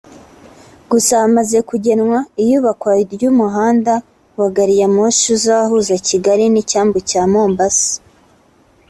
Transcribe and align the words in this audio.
gusa 0.91 1.11
hamaze 1.21 1.57
kugenwa 1.69 2.17
iyubakwa 2.43 2.91
ry’umuhanda 3.13 3.93
wa 4.39 4.47
gari 4.55 4.75
ya 4.81 4.87
moshi 4.95 5.27
izahuza 5.37 5.95
Kigali 6.07 6.45
n’icyambu 6.49 6.97
cya 7.09 7.23
Mombasa 7.33 7.91